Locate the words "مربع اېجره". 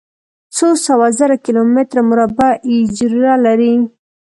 2.09-3.33